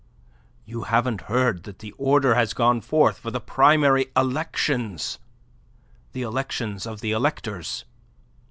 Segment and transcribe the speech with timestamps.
[0.65, 5.19] You haven't heard that the order has gone forth for the primary elections
[6.13, 7.85] the elections of the electors.